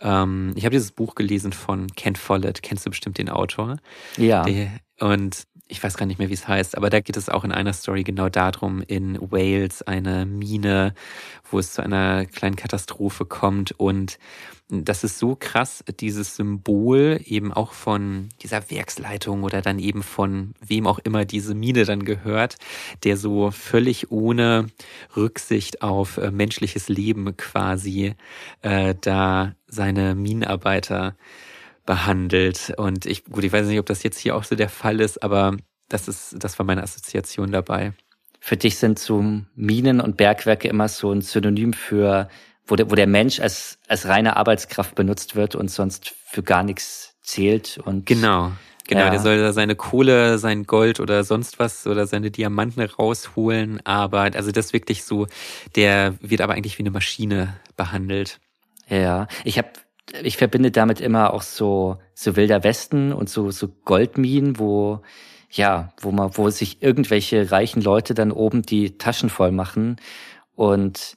[0.00, 3.78] ähm, ich habe dieses Buch gelesen von Ken Follett, kennst du bestimmt den Autor?
[4.16, 4.44] Ja.
[4.44, 7.42] Der, und ich weiß gar nicht mehr, wie es heißt, aber da geht es auch
[7.44, 10.94] in einer Story genau darum, in Wales eine Mine,
[11.50, 13.72] wo es zu einer kleinen Katastrophe kommt.
[13.72, 14.18] Und
[14.68, 20.54] das ist so krass, dieses Symbol eben auch von dieser Werksleitung oder dann eben von
[20.60, 22.56] wem auch immer diese Mine dann gehört,
[23.02, 24.66] der so völlig ohne
[25.16, 28.14] Rücksicht auf äh, menschliches Leben quasi
[28.60, 31.16] äh, da seine Minenarbeiter
[31.86, 32.72] behandelt.
[32.76, 35.22] Und ich, gut, ich weiß nicht, ob das jetzt hier auch so der Fall ist,
[35.22, 35.56] aber
[35.88, 37.92] das ist, das war meine Assoziation dabei.
[38.40, 39.22] Für dich sind so
[39.54, 42.28] Minen und Bergwerke immer so ein Synonym für,
[42.66, 46.62] wo der, wo der Mensch als, als reine Arbeitskraft benutzt wird und sonst für gar
[46.62, 48.06] nichts zählt und.
[48.06, 48.52] Genau.
[48.86, 49.10] Genau, ja.
[49.10, 54.30] der soll da seine Kohle, sein Gold oder sonst was oder seine Diamanten rausholen, aber
[54.34, 55.26] also das wirklich so,
[55.74, 58.40] der wird aber eigentlich wie eine Maschine behandelt.
[58.90, 59.70] Ja, ich habe
[60.22, 65.00] ich verbinde damit immer auch so so wilder Westen und so so Goldminen, wo
[65.50, 69.96] ja, wo man wo sich irgendwelche reichen Leute dann oben die Taschen voll machen
[70.54, 71.16] und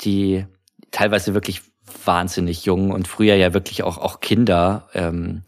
[0.00, 0.46] die
[0.90, 1.62] teilweise wirklich
[2.04, 5.42] wahnsinnig jung und früher ja wirklich auch auch Kinder ähm,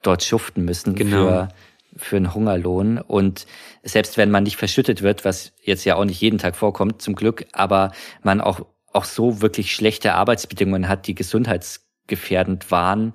[0.00, 1.16] dort schuften müssen genau.
[1.16, 1.48] für
[1.96, 3.46] für einen Hungerlohn und
[3.82, 7.14] selbst wenn man nicht verschüttet wird, was jetzt ja auch nicht jeden Tag vorkommt zum
[7.14, 7.92] Glück, aber
[8.22, 13.12] man auch auch so wirklich schlechte Arbeitsbedingungen hat, die gesundheits gefährdend waren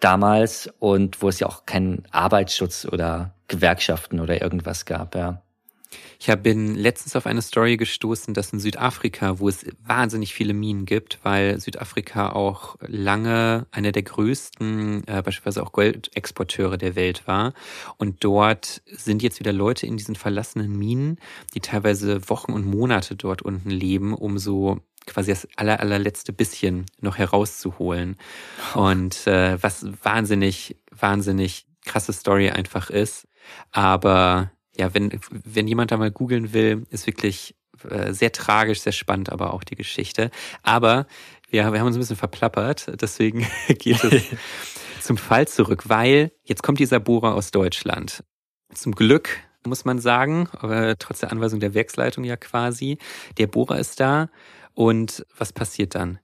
[0.00, 5.42] damals und wo es ja auch keinen Arbeitsschutz oder Gewerkschaften oder irgendwas gab, ja.
[6.18, 10.86] Ich bin letztens auf eine Story gestoßen, dass in Südafrika, wo es wahnsinnig viele Minen
[10.86, 17.54] gibt, weil Südafrika auch lange einer der größten, äh, beispielsweise auch Goldexporteure der Welt war.
[17.96, 21.18] Und dort sind jetzt wieder Leute in diesen verlassenen Minen,
[21.54, 26.86] die teilweise Wochen und Monate dort unten leben, um so quasi das aller, allerletzte bisschen
[27.00, 28.16] noch herauszuholen.
[28.74, 33.26] Und äh, was wahnsinnig, wahnsinnig krasse Story einfach ist.
[33.70, 37.54] Aber ja, wenn, wenn jemand da mal googeln will, ist wirklich
[37.88, 40.30] äh, sehr tragisch, sehr spannend, aber auch die Geschichte.
[40.62, 41.06] Aber
[41.50, 44.24] wir, wir haben uns ein bisschen verplappert, deswegen geht es
[45.00, 48.24] zum Fall zurück, weil jetzt kommt dieser Bohrer aus Deutschland.
[48.72, 52.98] Zum Glück muss man sagen, aber trotz der Anweisung der Werksleitung ja quasi.
[53.38, 54.28] Der Bohrer ist da
[54.74, 56.18] und was passiert dann?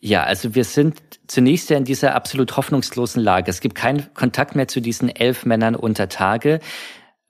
[0.00, 3.50] Ja, also wir sind zunächst ja in dieser absolut hoffnungslosen Lage.
[3.50, 6.60] Es gibt keinen Kontakt mehr zu diesen elf Männern unter Tage.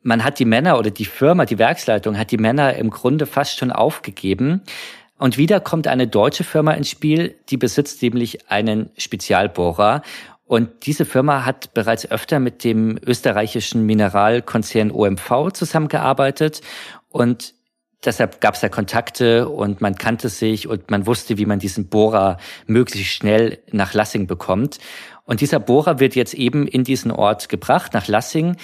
[0.03, 3.59] Man hat die Männer oder die Firma, die Werksleitung hat die Männer im Grunde fast
[3.59, 4.63] schon aufgegeben.
[5.17, 10.03] Und wieder kommt eine deutsche Firma ins Spiel, die besitzt nämlich einen Spezialbohrer.
[10.45, 16.61] Und diese Firma hat bereits öfter mit dem österreichischen Mineralkonzern OMV zusammengearbeitet.
[17.09, 17.55] Und
[18.05, 21.89] deshalb gab es da Kontakte und man kannte sich und man wusste, wie man diesen
[21.89, 24.79] Bohrer möglichst schnell nach Lassing bekommt.
[25.25, 28.57] Und dieser Bohrer wird jetzt eben in diesen Ort gebracht, nach Lassing,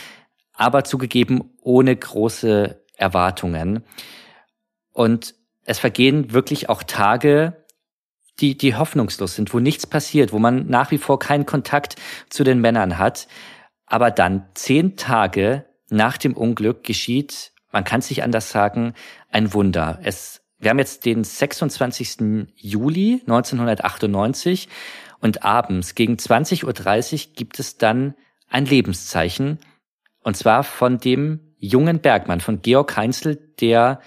[0.55, 3.85] aber zugegeben ohne große Erwartungen.
[4.93, 7.65] Und es vergehen wirklich auch Tage,
[8.41, 11.97] die, die hoffnungslos sind, wo nichts passiert, wo man nach wie vor keinen Kontakt
[12.31, 13.29] zu den Männern hat.
[13.87, 18.95] Aber dann zehn Tage nach dem Unglück geschieht man kann es nicht anders sagen,
[19.35, 19.99] ein Wunder.
[20.03, 22.47] Es, wir haben jetzt den 26.
[22.57, 24.69] Juli 1998
[25.21, 28.15] und abends gegen 20.30 Uhr gibt es dann
[28.49, 29.59] ein Lebenszeichen
[30.21, 34.01] und zwar von dem jungen Bergmann, von Georg Heinzel, der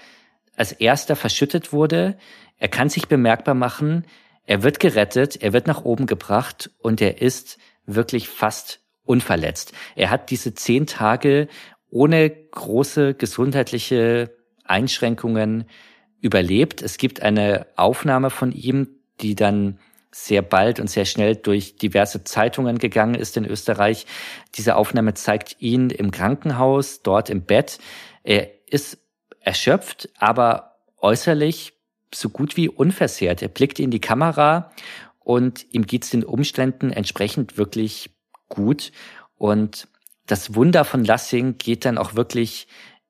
[0.56, 2.16] als erster verschüttet wurde.
[2.56, 4.06] Er kann sich bemerkbar machen,
[4.44, 9.72] er wird gerettet, er wird nach oben gebracht und er ist wirklich fast unverletzt.
[9.94, 11.48] Er hat diese zehn Tage
[11.90, 14.37] ohne große gesundheitliche
[14.68, 15.64] Einschränkungen
[16.20, 16.82] überlebt.
[16.82, 18.88] Es gibt eine Aufnahme von ihm,
[19.20, 19.78] die dann
[20.10, 24.06] sehr bald und sehr schnell durch diverse Zeitungen gegangen ist in Österreich.
[24.54, 27.78] Diese Aufnahme zeigt ihn im Krankenhaus, dort im Bett.
[28.24, 28.98] Er ist
[29.40, 31.74] erschöpft, aber äußerlich
[32.14, 33.42] so gut wie unversehrt.
[33.42, 34.72] Er blickt in die Kamera
[35.20, 38.10] und ihm geht's den Umständen entsprechend wirklich
[38.48, 38.92] gut.
[39.36, 39.88] Und
[40.26, 42.66] das Wunder von Lassing geht dann auch wirklich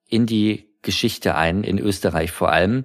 [0.08, 2.84] in die Geschichte ein, in Österreich vor allem.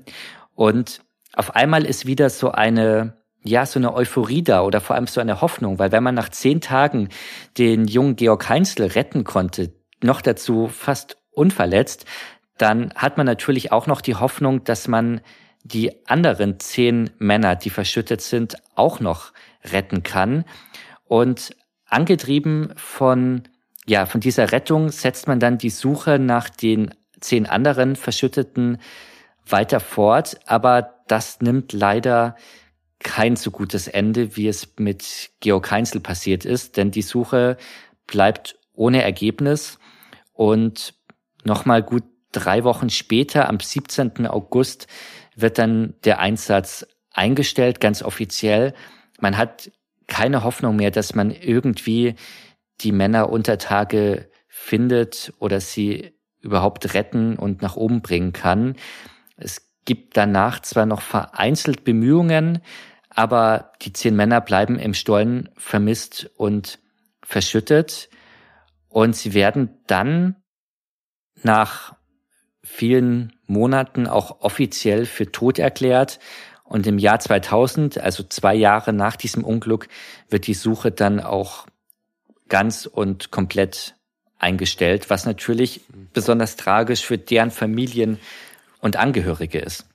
[0.56, 1.02] Und
[1.34, 5.22] auf einmal ist wieder so eine, ja, so eine Euphorie da oder vor allem so
[5.22, 7.10] eine Hoffnung, weil wenn man nach zehn Tagen
[7.58, 12.06] den jungen Georg Heinzl retten konnte, noch dazu fast unverletzt,
[12.58, 15.22] dann hat man natürlich auch noch die Hoffnung, dass man
[15.64, 19.32] die anderen zehn Männer, die verschüttet sind, auch noch
[19.64, 20.46] retten kann.
[21.06, 23.44] Und angetrieben von,
[23.86, 28.80] ja, von dieser Rettung setzt man dann die Suche nach den zehn anderen Verschütteten
[29.46, 32.36] weiter fort, aber das nimmt leider
[33.00, 37.58] kein so gutes Ende, wie es mit Georg Heinzel passiert ist, denn die Suche
[38.08, 39.78] bleibt ohne Ergebnis
[40.32, 40.94] und
[41.44, 44.26] nochmal gut drei Wochen später, am 17.
[44.28, 44.88] August,
[45.36, 48.74] wird dann der Einsatz eingestellt, ganz offiziell.
[49.20, 49.72] Man hat
[50.08, 52.16] keine Hoffnung mehr, dass man irgendwie
[52.82, 56.13] die Männer unter Tage findet oder sie
[56.44, 58.76] überhaupt retten und nach oben bringen kann.
[59.38, 62.60] Es gibt danach zwar noch vereinzelt Bemühungen,
[63.10, 66.80] aber die zehn Männer bleiben im Stollen vermisst und
[67.24, 68.10] verschüttet.
[68.90, 70.36] Und sie werden dann
[71.42, 71.96] nach
[72.64, 76.20] vielen Monaten auch offiziell für tot erklärt.
[76.64, 79.88] Und im Jahr 2000, also zwei Jahre nach diesem Unglück,
[80.30, 81.68] wird die Suche dann auch
[82.48, 83.96] ganz und komplett
[84.44, 85.82] eingestellt, was natürlich
[86.14, 88.20] besonders tragisch für deren Familien
[88.80, 89.88] und Angehörige ist.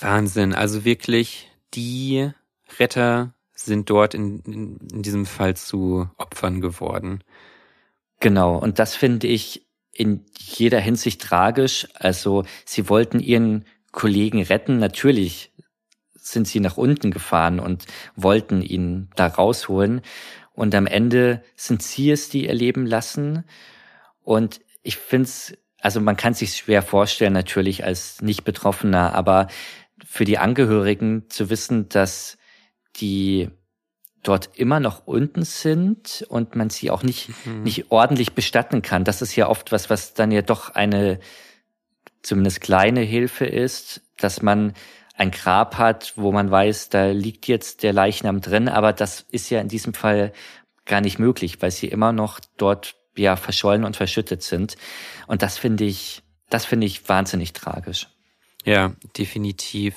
[0.00, 0.54] Wahnsinn.
[0.54, 2.30] Also wirklich, die
[2.78, 7.22] Retter sind dort in, in, in diesem Fall zu Opfern geworden.
[8.20, 8.56] Genau.
[8.56, 11.88] Und das finde ich in jeder Hinsicht tragisch.
[11.94, 14.78] Also sie wollten ihren Kollegen retten.
[14.78, 15.52] Natürlich
[16.14, 20.00] sind sie nach unten gefahren und wollten ihn da rausholen.
[20.54, 23.44] Und am Ende sind sie es, die ihr Leben lassen.
[24.22, 29.48] Und ich finde es, also man kann sich schwer vorstellen, natürlich als Nicht-Betroffener, aber
[30.06, 32.38] für die Angehörigen zu wissen, dass
[32.96, 33.50] die
[34.22, 37.62] dort immer noch unten sind und man sie auch nicht, mhm.
[37.62, 39.04] nicht ordentlich bestatten kann.
[39.04, 41.18] Das ist ja oft was, was dann ja doch eine
[42.22, 44.72] zumindest kleine Hilfe ist, dass man
[45.16, 49.50] ein Grab hat, wo man weiß, da liegt jetzt der Leichnam drin, aber das ist
[49.50, 50.32] ja in diesem Fall
[50.84, 54.76] gar nicht möglich, weil sie immer noch dort ja verschollen und verschüttet sind.
[55.26, 58.08] Und das finde ich, das finde ich wahnsinnig tragisch.
[58.64, 59.94] Ja, definitiv.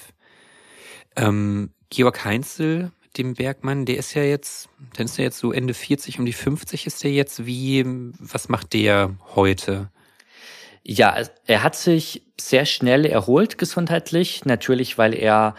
[1.15, 5.73] Ähm, Georg Heinzel dem Bergmann, der ist ja jetzt, der ist ja jetzt so Ende
[5.73, 7.45] 40, um die 50 ist der jetzt.
[7.45, 7.84] Wie,
[8.19, 9.89] was macht der heute?
[10.89, 15.54] Ja, er hat sich sehr schnell erholt gesundheitlich, natürlich, weil er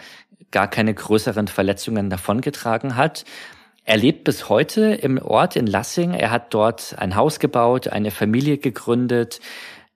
[0.49, 3.25] gar keine größeren Verletzungen davongetragen hat.
[3.83, 6.15] Er lebt bis heute im Ort in Lassing.
[6.15, 9.39] Er hat dort ein Haus gebaut, eine Familie gegründet.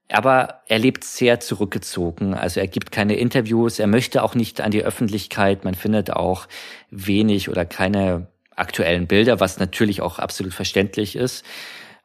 [0.08, 2.36] Aber er lebt sehr zurückgezogen.
[2.36, 5.65] Also er gibt keine Interviews, er möchte auch nicht an die Öffentlichkeit.
[5.65, 6.48] Man findet auch
[6.91, 11.43] wenig oder keine aktuellen Bilder, was natürlich auch absolut verständlich ist.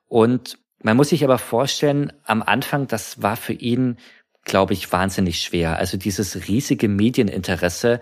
[0.06, 3.96] Und man muss sich aber vorstellen, am Anfang, das war für ihn,
[4.44, 5.76] glaube ich, wahnsinnig schwer.
[5.76, 8.00] Also dieses riesige Medieninteresse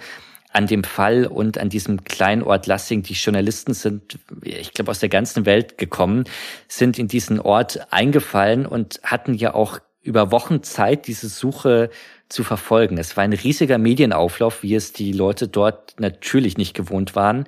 [0.52, 3.02] an dem Fall und an diesem kleinen Ort Lassing.
[3.02, 6.24] Die Journalisten sind, ich glaube, aus der ganzen Welt gekommen,
[6.66, 11.90] sind in diesen Ort eingefallen und hatten ja auch über Wochen Zeit, diese Suche
[12.28, 12.96] zu verfolgen.
[12.96, 17.46] Es war ein riesiger Medienauflauf, wie es die Leute dort natürlich nicht gewohnt waren.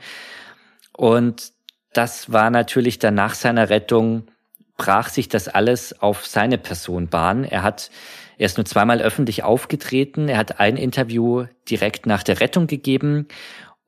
[0.93, 1.53] Und
[1.95, 4.27] das war natürlich dann nach seiner Rettung,
[4.79, 7.45] brach sich das alles auf seine Person Bahn.
[7.45, 7.91] Er hat
[8.39, 10.29] er ist nur zweimal öffentlich aufgetreten.
[10.29, 13.27] Er hat ein Interview direkt nach der Rettung gegeben.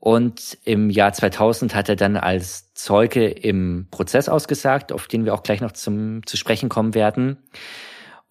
[0.00, 5.34] Und im Jahr 2000 hat er dann als Zeuge im Prozess ausgesagt, auf den wir
[5.34, 7.36] auch gleich noch zum, zu sprechen kommen werden.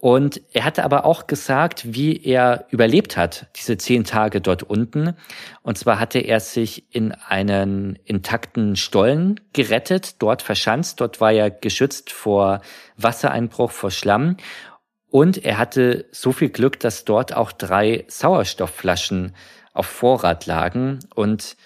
[0.02, 5.14] Und er hatte aber auch gesagt, wie er überlebt hat, diese zehn Tage dort unten.
[5.62, 11.02] Und zwar hatte er sich in einen intakten Stollen gerettet, dort verschanzt.
[11.02, 12.62] Dort war er geschützt vor
[12.96, 14.38] Wassereinbruch, vor Schlamm.
[15.10, 19.36] Und er hatte so viel Glück, dass dort auch drei Sauerstoffflaschen
[19.74, 21.00] auf Vorrat lagen.
[21.14, 21.58] Und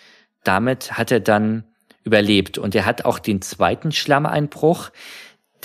[0.43, 1.65] damit hat er dann
[2.03, 2.57] überlebt.
[2.57, 4.89] Und er hat auch den zweiten Schlammeinbruch,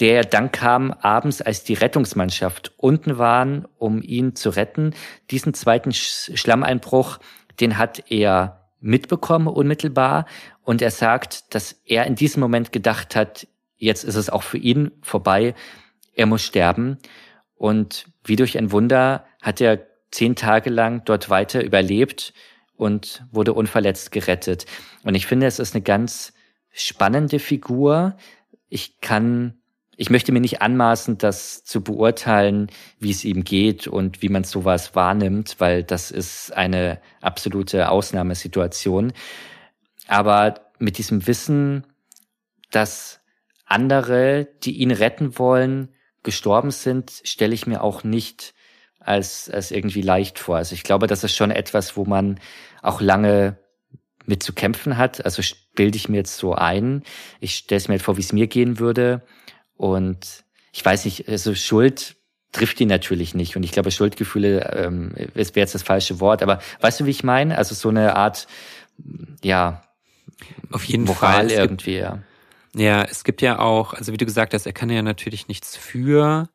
[0.01, 4.95] der dann kam abends, als die Rettungsmannschaft unten waren, um ihn zu retten.
[5.31, 7.19] Diesen zweiten Schlammeinbruch,
[7.61, 10.27] den hat er mitbekommen unmittelbar
[10.63, 14.59] und er sagt, dass er in diesem Moment gedacht hat, jetzt ist es auch für
[14.59, 15.55] ihn vorbei,
[16.15, 16.99] er muss sterben.
[17.57, 22.33] Und wie durch ein Wunder hat er zehn Tage lang dort weiter überlebt
[22.77, 24.67] und wurde unverletzt gerettet.
[25.03, 26.33] Und ich finde, es ist eine ganz
[26.71, 28.17] spannende Figur.
[28.69, 29.58] Ich kann
[30.01, 34.45] ich möchte mir nicht anmaßen, das zu beurteilen, wie es ihm geht und wie man
[34.45, 39.13] sowas wahrnimmt, weil das ist eine absolute Ausnahmesituation.
[40.07, 41.85] Aber mit diesem Wissen,
[42.71, 43.21] dass
[43.67, 45.89] andere, die ihn retten wollen,
[46.23, 48.55] gestorben sind, stelle ich mir auch nicht
[49.01, 50.59] als, als irgendwie leicht vor.
[50.59, 52.39] Also ich glaube, das ist schon etwas, wo man
[52.83, 53.59] auch lange
[54.27, 55.25] mit zu kämpfen hat.
[55.25, 55.43] Also
[55.75, 57.03] bilde ich mir jetzt so ein.
[57.41, 59.23] Ich stelle es mir vor, wie es mir gehen würde.
[59.79, 62.17] Und ich weiß nicht, also Schuld
[62.53, 63.57] trifft ihn natürlich nicht.
[63.57, 66.43] Und ich glaube, Schuldgefühle ähm, wäre jetzt das falsche Wort.
[66.43, 67.57] Aber weißt du, wie ich meine?
[67.57, 68.47] Also so eine Art,
[69.43, 69.83] ja,
[70.71, 72.23] auf jeden Moral Fall irgendwie, ja.
[72.75, 75.77] Ja, es gibt ja auch, also wie du gesagt hast, er kann ja natürlich nichts
[75.77, 76.49] für.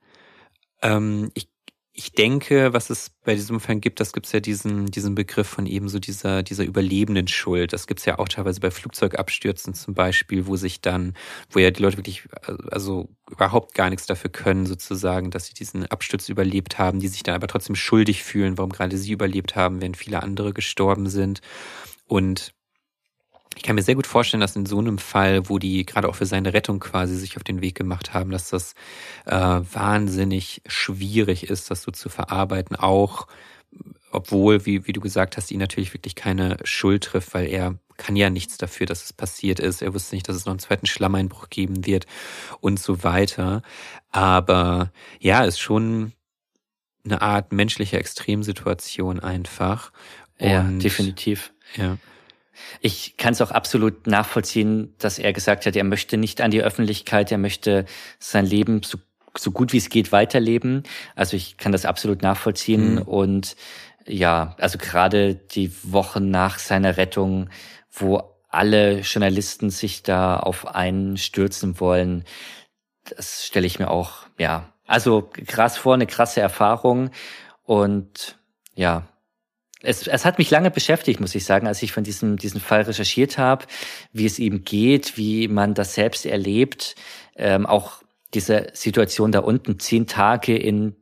[0.82, 1.48] Ähm, ich,
[1.95, 5.47] ich denke, was es bei diesem Fall gibt, das gibt es ja diesen, diesen Begriff
[5.47, 7.71] von eben so dieser, dieser überlebenden Schuld.
[7.71, 11.13] Das gibt es ja auch teilweise bei Flugzeugabstürzen zum Beispiel, wo sich dann,
[11.51, 12.27] wo ja die Leute wirklich,
[12.71, 17.21] also überhaupt gar nichts dafür können, sozusagen, dass sie diesen Absturz überlebt haben, die sich
[17.21, 21.41] dann aber trotzdem schuldig fühlen, warum gerade sie überlebt haben, wenn viele andere gestorben sind.
[22.08, 22.56] Und
[23.56, 26.16] ich kann mir sehr gut vorstellen, dass in so einem Fall, wo die gerade auch
[26.16, 28.74] für seine Rettung quasi sich auf den Weg gemacht haben, dass das
[29.26, 33.28] äh, wahnsinnig schwierig ist, das so zu verarbeiten, auch
[34.12, 38.16] obwohl, wie, wie du gesagt hast, ihn natürlich wirklich keine Schuld trifft, weil er kann
[38.16, 39.82] ja nichts dafür, dass es passiert ist.
[39.82, 42.06] Er wusste nicht, dass es noch einen zweiten Schlammeinbruch geben wird
[42.60, 43.63] und so weiter.
[44.10, 46.13] Aber ja, ist schon
[47.06, 49.92] eine Art menschliche Extremsituation einfach.
[50.39, 51.54] Ja, definitiv.
[51.76, 51.98] Ja.
[52.82, 56.62] Ich kann es auch absolut nachvollziehen, dass er gesagt hat, er möchte nicht an die
[56.62, 57.86] Öffentlichkeit, er möchte
[58.20, 58.98] sein Leben so,
[59.38, 60.84] so gut wie es geht weiterleben.
[61.16, 62.96] Also ich kann das absolut nachvollziehen.
[62.96, 63.02] Mhm.
[63.02, 63.56] Und
[64.06, 67.50] ja, also gerade die Wochen nach seiner Rettung,
[67.92, 72.24] wo alle Journalisten sich da auf einen stürzen wollen,
[73.04, 77.10] das stelle ich mir auch, ja, also krass vor, eine krasse Erfahrung.
[77.63, 78.38] Und
[78.76, 79.08] ja,
[79.84, 82.82] es, es hat mich lange beschäftigt, muss ich sagen, als ich von diesem, diesem Fall
[82.82, 83.65] recherchiert habe,
[84.12, 86.96] wie es ihm geht, wie man das selbst erlebt,
[87.36, 88.02] ähm, auch
[88.34, 90.96] diese Situation da unten, zehn Tage in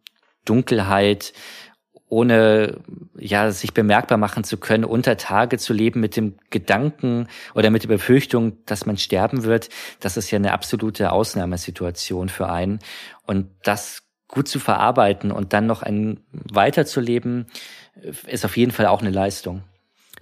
[0.45, 1.33] Dunkelheit,
[2.09, 2.81] ohne
[3.17, 7.83] ja sich bemerkbar machen zu können, unter Tage zu leben mit dem Gedanken oder mit
[7.83, 9.69] der Befürchtung, dass man sterben wird,
[10.01, 12.79] das ist ja eine absolute Ausnahmesituation für einen.
[13.25, 17.45] Und das gut zu verarbeiten und dann noch ein weiterzuleben,
[18.27, 19.63] ist auf jeden Fall auch eine Leistung.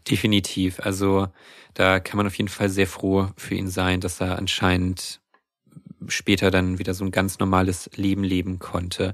[0.09, 0.79] Definitiv.
[0.81, 1.27] Also
[1.73, 5.21] da kann man auf jeden Fall sehr froh für ihn sein, dass er anscheinend
[6.07, 9.11] später dann wieder so ein ganz normales Leben leben konnte.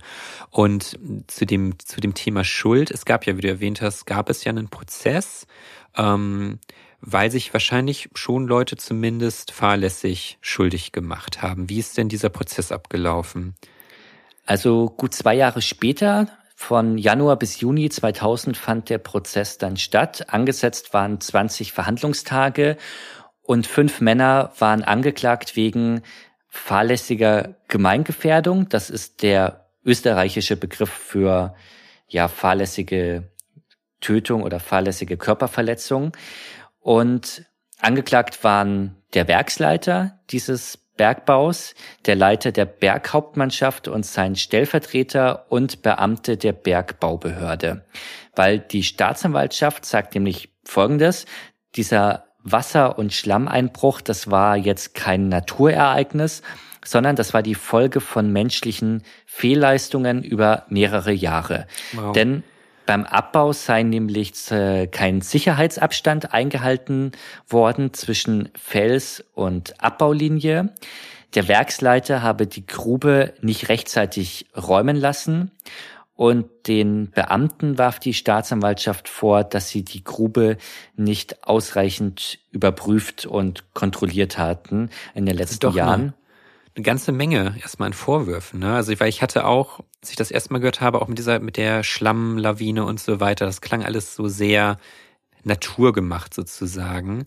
[0.50, 4.30] Und zu dem, zu dem Thema Schuld, es gab ja, wie du erwähnt hast, gab
[4.30, 5.48] es ja einen Prozess,
[5.98, 6.60] ähm,
[7.02, 11.70] weil sich wahrscheinlich schon Leute zumindest fahrlässig schuldig gemacht haben.
[11.70, 13.56] Wie ist denn dieser Prozess abgelaufen?
[14.46, 20.28] Also gut zwei Jahre später von Januar bis Juni 2000 fand der Prozess dann statt.
[20.30, 22.78] Angesetzt waren 20 Verhandlungstage
[23.42, 26.02] und fünf Männer waren angeklagt wegen
[26.48, 28.70] fahrlässiger Gemeingefährdung.
[28.70, 31.56] Das ist der österreichische Begriff für
[32.08, 33.30] ja fahrlässige
[34.00, 36.14] Tötung oder fahrlässige Körperverletzung.
[36.80, 37.46] Und
[37.80, 46.38] angeklagt waren der Werksleiter dieses Bergbaus, der Leiter der Berghauptmannschaft und sein Stellvertreter und Beamte
[46.38, 47.86] der Bergbaubehörde.
[48.36, 51.26] Weil die Staatsanwaltschaft sagt nämlich Folgendes,
[51.76, 56.42] dieser Wasser- und Schlammeinbruch, das war jetzt kein Naturereignis,
[56.86, 61.68] sondern das war die Folge von menschlichen Fehlleistungen über mehrere Jahre.
[61.94, 62.14] Wow.
[62.14, 62.44] Denn
[62.86, 67.12] beim Abbau sei nämlich äh, kein Sicherheitsabstand eingehalten
[67.48, 70.74] worden zwischen Fels- und Abbaulinie.
[71.34, 75.52] Der Werksleiter habe die Grube nicht rechtzeitig räumen lassen
[76.16, 80.58] und den Beamten warf die Staatsanwaltschaft vor, dass sie die Grube
[80.96, 86.06] nicht ausreichend überprüft und kontrolliert hatten in den letzten Doch, Jahren.
[86.06, 86.14] Ne?
[86.76, 88.60] Eine ganze Menge erstmal an Vorwürfen.
[88.60, 88.76] Ne?
[88.76, 91.58] Also weil ich hatte auch, als ich das erstmal gehört habe, auch mit dieser, mit
[91.58, 94.78] der Schlammlawine und so weiter, das klang alles so sehr
[95.44, 97.26] naturgemacht sozusagen.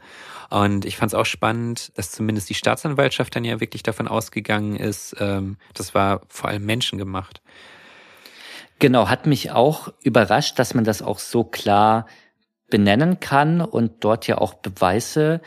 [0.50, 4.76] Und ich fand es auch spannend, dass zumindest die Staatsanwaltschaft dann ja wirklich davon ausgegangen
[4.76, 7.40] ist, ähm, das war vor allem menschengemacht.
[8.80, 12.06] Genau, hat mich auch überrascht, dass man das auch so klar
[12.68, 15.40] benennen kann und dort ja auch Beweise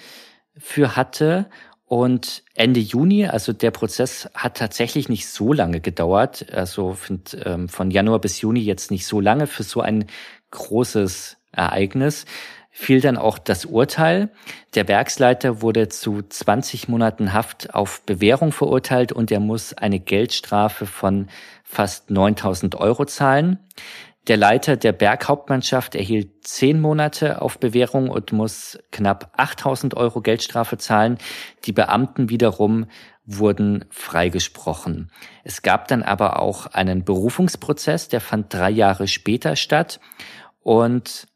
[0.58, 1.50] für hatte.
[1.92, 7.68] Und Ende Juni, also der Prozess hat tatsächlich nicht so lange gedauert, also find, ähm,
[7.68, 10.06] von Januar bis Juni jetzt nicht so lange für so ein
[10.52, 12.24] großes Ereignis,
[12.70, 14.30] fiel dann auch das Urteil.
[14.74, 20.86] Der Werksleiter wurde zu 20 Monaten Haft auf Bewährung verurteilt und er muss eine Geldstrafe
[20.86, 21.28] von
[21.66, 23.60] fast 9000 Euro zahlen.
[24.28, 30.78] Der Leiter der Berghauptmannschaft erhielt zehn Monate auf Bewährung und muss knapp 8000 Euro Geldstrafe
[30.78, 31.18] zahlen.
[31.66, 32.86] Die Beamten wiederum
[33.26, 35.12] wurden freigesprochen.
[35.44, 40.00] Es gab dann aber auch einen Berufungsprozess, der fand drei Jahre später statt.
[40.62, 41.28] Und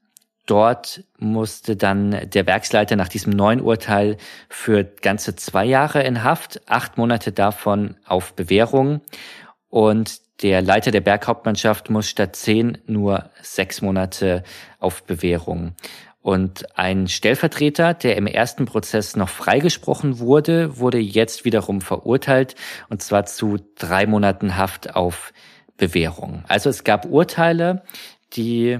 [0.45, 4.17] dort musste dann der Werksleiter nach diesem neuen Urteil
[4.47, 9.01] für ganze zwei Jahre in Haft, acht Monate davon auf Bewährung.
[9.69, 14.43] Und der Leiter der Berghauptmannschaft muss statt zehn nur sechs Monate
[14.79, 15.75] auf Bewährung.
[16.21, 22.55] Und ein Stellvertreter, der im ersten Prozess noch freigesprochen wurde, wurde jetzt wiederum verurteilt,
[22.89, 25.31] und zwar zu drei Monaten Haft auf
[25.77, 26.43] Bewährung.
[26.47, 27.83] Also es gab Urteile,
[28.33, 28.79] die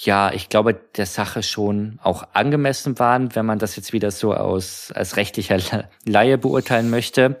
[0.00, 4.32] ja, ich glaube, der Sache schon auch angemessen waren, wenn man das jetzt wieder so
[4.32, 7.40] aus als rechtlicher Laie beurteilen möchte.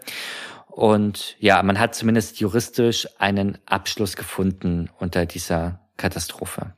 [0.78, 6.72] Und ja, man hat zumindest juristisch einen Abschluss gefunden unter dieser Katastrophe.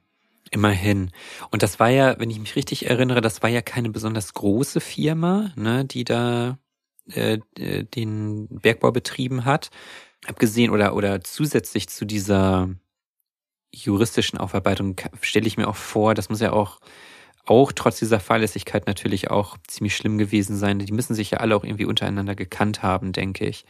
[0.51, 1.11] Immerhin.
[1.51, 4.80] Und das war ja, wenn ich mich richtig erinnere, das war ja keine besonders große
[4.80, 6.57] Firma, ne, die da
[7.12, 9.68] äh, äh den Bergbau betrieben hat.
[10.26, 12.70] Abgesehen oder oder zusätzlich zu dieser
[13.70, 16.80] juristischen Aufarbeitung stelle ich mir auch vor, das muss ja auch
[17.51, 20.78] auch trotz dieser Fahrlässigkeit natürlich auch ziemlich schlimm gewesen sein.
[20.78, 23.64] Die müssen sich ja alle auch irgendwie untereinander gekannt haben, denke ich.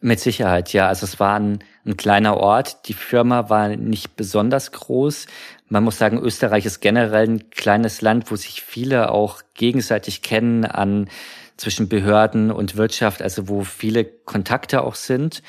[0.00, 0.88] Mit Sicherheit, ja.
[0.88, 2.86] Also es war ein, ein, kleiner Ort.
[2.88, 5.26] Die Firma war nicht besonders groß.
[5.68, 10.66] Man muss sagen, Österreich ist generell ein kleines Land, wo sich viele auch gegenseitig kennen
[10.66, 11.08] an
[11.56, 15.42] zwischen Behörden und Wirtschaft, also wo viele Kontakte auch sind.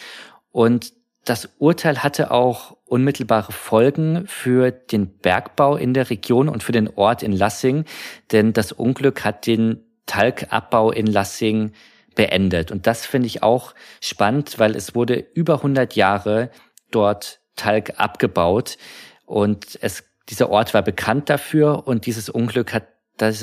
[0.51, 0.93] Und
[1.26, 6.90] das Urteil hatte auch unmittelbare Folgen für den Bergbau in der Region und für den
[6.90, 7.86] Ort in Lassing,
[8.32, 11.72] denn das Unglück hat den Talgabbau in Lassing
[12.16, 12.72] beendet.
[12.72, 16.52] Und das finde ich auch spannend, weil es wurde über 100 Jahre
[16.92, 18.78] dort Talg abgebaut
[19.26, 23.42] und es, dieser Ort war bekannt dafür und dieses Unglück hat das,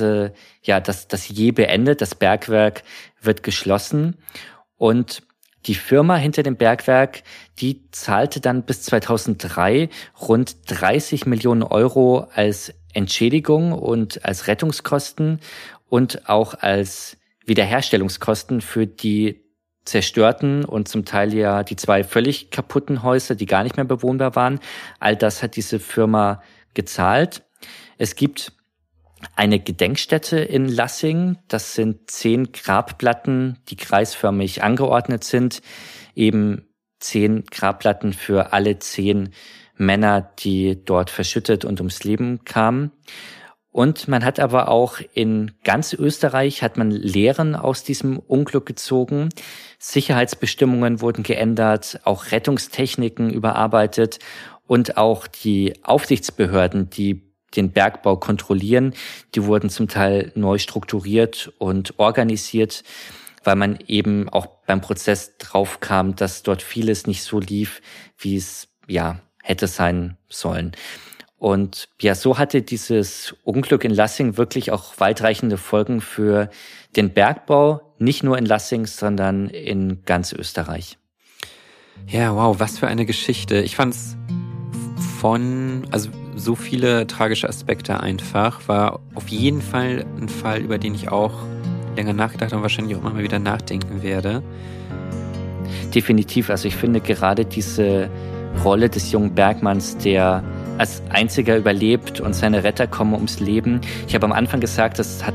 [0.62, 2.00] ja, das, das je beendet.
[2.00, 2.82] Das Bergwerk
[3.20, 4.16] wird geschlossen
[4.76, 5.22] und
[5.66, 7.22] die Firma hinter dem Bergwerk,
[7.58, 9.88] die zahlte dann bis 2003
[10.20, 15.40] rund 30 Millionen Euro als Entschädigung und als Rettungskosten
[15.88, 19.44] und auch als Wiederherstellungskosten für die
[19.84, 24.36] zerstörten und zum Teil ja die zwei völlig kaputten Häuser, die gar nicht mehr bewohnbar
[24.36, 24.60] waren.
[24.98, 26.42] All das hat diese Firma
[26.74, 27.42] gezahlt.
[27.98, 28.52] Es gibt
[29.36, 31.38] eine Gedenkstätte in Lassing.
[31.48, 35.62] Das sind zehn Grabplatten, die kreisförmig angeordnet sind.
[36.14, 36.68] Eben
[36.98, 39.30] zehn Grabplatten für alle zehn
[39.76, 42.92] Männer, die dort verschüttet und ums Leben kamen.
[43.72, 49.28] Und man hat aber auch in ganz Österreich hat man Lehren aus diesem Unglück gezogen.
[49.78, 54.18] Sicherheitsbestimmungen wurden geändert, auch Rettungstechniken überarbeitet
[54.66, 58.94] und auch die Aufsichtsbehörden, die den Bergbau kontrollieren.
[59.34, 62.84] Die wurden zum Teil neu strukturiert und organisiert,
[63.44, 67.80] weil man eben auch beim Prozess drauf kam, dass dort vieles nicht so lief,
[68.18, 70.72] wie es ja hätte sein sollen.
[71.38, 76.50] Und ja, so hatte dieses Unglück in Lassing wirklich auch weitreichende Folgen für
[76.96, 80.98] den Bergbau, nicht nur in Lassing, sondern in ganz Österreich.
[82.06, 83.62] Ja, wow, was für eine Geschichte.
[83.62, 84.16] Ich fand's
[85.18, 88.68] von, also so viele tragische Aspekte einfach.
[88.68, 91.32] War auf jeden Fall ein Fall, über den ich auch
[91.96, 94.42] länger nachgedacht und wahrscheinlich auch immer mal wieder nachdenken werde.
[95.94, 96.50] Definitiv.
[96.50, 98.10] Also ich finde gerade diese
[98.64, 100.42] Rolle des jungen Bergmanns, der
[100.78, 103.80] als einziger überlebt und seine Retter kommen ums Leben.
[104.08, 105.34] Ich habe am Anfang gesagt, das hat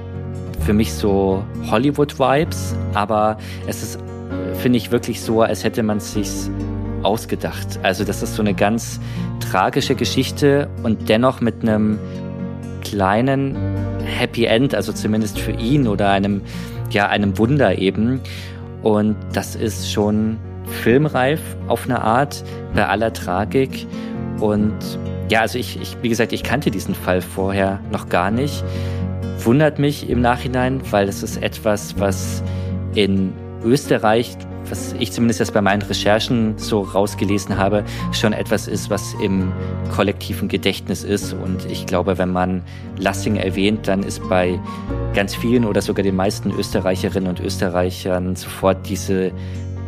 [0.66, 3.38] für mich so Hollywood-Vibes, aber
[3.68, 4.00] es ist,
[4.56, 6.50] finde ich, wirklich so, als hätte man sich
[7.06, 7.80] ausgedacht.
[7.84, 9.00] Also das ist so eine ganz
[9.40, 12.00] tragische Geschichte und dennoch mit einem
[12.82, 13.56] kleinen
[14.04, 16.42] Happy End, also zumindest für ihn oder einem,
[16.90, 18.22] ja, einem Wunder eben.
[18.84, 20.38] Und das ist schon
[20.84, 22.44] filmreif auf eine Art,
[22.74, 23.88] bei aller Tragik.
[24.40, 24.76] Und
[25.30, 28.64] ja, also ich, ich, wie gesagt, ich kannte diesen Fall vorher noch gar nicht.
[29.40, 32.44] Wundert mich im Nachhinein, weil es ist etwas, was
[32.94, 33.34] in
[33.64, 34.38] Österreich
[34.70, 39.52] was ich zumindest jetzt bei meinen Recherchen so rausgelesen habe, schon etwas ist, was im
[39.94, 41.34] kollektiven Gedächtnis ist.
[41.34, 42.64] Und ich glaube, wenn man
[42.98, 44.60] Lassing erwähnt, dann ist bei
[45.14, 49.32] ganz vielen oder sogar den meisten Österreicherinnen und Österreichern sofort diese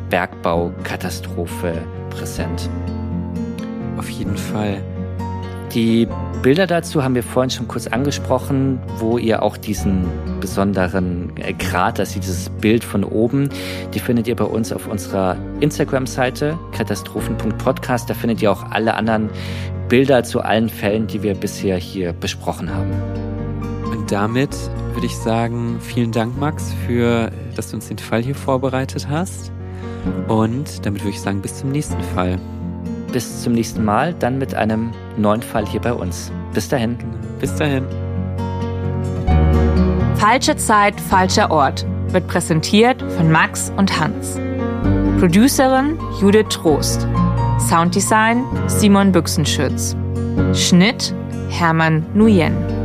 [0.09, 1.73] Bergbaukatastrophe
[2.09, 2.69] präsent.
[3.97, 4.81] Auf jeden Fall.
[5.73, 6.07] Die
[6.41, 10.05] Bilder dazu haben wir vorhin schon kurz angesprochen, wo ihr auch diesen
[10.39, 13.49] besonderen Krater seht, dieses Bild von oben.
[13.93, 18.09] Die findet ihr bei uns auf unserer Instagram-Seite katastrophen.podcast.
[18.09, 19.29] Da findet ihr auch alle anderen
[19.89, 22.91] Bilder zu allen Fällen, die wir bisher hier besprochen haben.
[23.91, 24.55] Und damit
[24.93, 29.51] würde ich sagen, vielen Dank, Max, für, dass du uns den Fall hier vorbereitet hast.
[30.27, 32.39] Und damit würde ich sagen, bis zum nächsten Fall.
[33.11, 36.31] Bis zum nächsten Mal, dann mit einem neuen Fall hier bei uns.
[36.53, 36.97] Bis dahin.
[37.39, 37.85] Bis dahin.
[40.15, 44.39] Falsche Zeit, falscher Ort wird präsentiert von Max und Hans.
[45.19, 47.07] Producerin Judith Trost.
[47.69, 49.95] Sounddesign Simon Büchsenschütz.
[50.53, 51.13] Schnitt
[51.49, 52.76] Hermann Nuyen.